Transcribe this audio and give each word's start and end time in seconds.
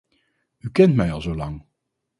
U 0.59 0.71
kent 0.71 0.95
mij 0.95 1.11
al 1.11 1.21
zo 1.21 1.35
lang. 1.35 1.65